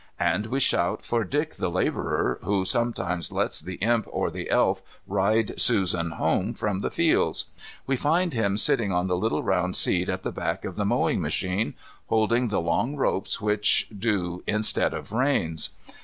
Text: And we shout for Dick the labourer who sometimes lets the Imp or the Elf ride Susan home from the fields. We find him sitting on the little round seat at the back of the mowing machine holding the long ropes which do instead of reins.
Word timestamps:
And 0.19 0.47
we 0.47 0.59
shout 0.59 1.05
for 1.05 1.23
Dick 1.23 1.57
the 1.57 1.69
labourer 1.69 2.39
who 2.43 2.65
sometimes 2.65 3.31
lets 3.31 3.59
the 3.61 3.75
Imp 3.75 4.07
or 4.09 4.31
the 4.31 4.49
Elf 4.49 4.81
ride 5.05 5.61
Susan 5.61 6.09
home 6.13 6.55
from 6.55 6.79
the 6.79 6.89
fields. 6.89 7.45
We 7.85 7.97
find 7.97 8.33
him 8.33 8.57
sitting 8.57 8.91
on 8.91 9.05
the 9.05 9.15
little 9.15 9.43
round 9.43 9.75
seat 9.77 10.09
at 10.09 10.23
the 10.23 10.31
back 10.31 10.65
of 10.65 10.75
the 10.75 10.85
mowing 10.85 11.21
machine 11.21 11.75
holding 12.07 12.47
the 12.47 12.61
long 12.61 12.95
ropes 12.95 13.39
which 13.41 13.89
do 13.95 14.41
instead 14.47 14.95
of 14.95 15.11
reins. 15.11 15.69